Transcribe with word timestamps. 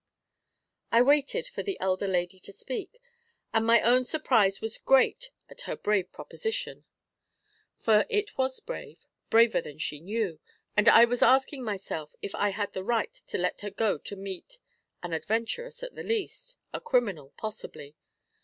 I 0.91 1.03
waited 1.03 1.45
for 1.47 1.61
the 1.61 1.79
elder 1.79 2.07
lady 2.07 2.39
to 2.39 2.51
speak, 2.51 2.99
and 3.53 3.67
my 3.67 3.81
own 3.81 4.03
surprise 4.03 4.59
was 4.59 4.79
great 4.79 5.29
at 5.47 5.61
her 5.69 5.75
brave 5.75 6.11
proposition 6.11 6.85
for 7.77 8.07
it 8.09 8.35
was 8.35 8.59
brave, 8.61 9.05
braver 9.29 9.61
than 9.61 9.77
she 9.77 9.99
knew; 9.99 10.39
and 10.75 10.89
I 10.89 11.05
was 11.05 11.21
asking 11.21 11.63
myself 11.63 12.15
if 12.19 12.33
I 12.33 12.49
had 12.49 12.73
the 12.73 12.83
right 12.83 13.13
to 13.27 13.37
let 13.37 13.61
her 13.61 13.69
go 13.69 13.99
to 13.99 14.15
meet 14.15 14.57
an 15.03 15.13
adventuress 15.13 15.83
at 15.83 15.93
the 15.93 16.01
least, 16.01 16.55
a 16.73 16.81
criminal 16.81 17.35
possibly. 17.37 17.95